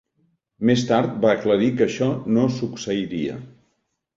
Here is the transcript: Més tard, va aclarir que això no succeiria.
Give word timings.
Més 0.69 0.85
tard, 0.91 1.13
va 1.25 1.29
aclarir 1.35 1.69
que 1.81 1.87
això 1.87 2.09
no 2.39 2.47
succeiria. 2.57 3.37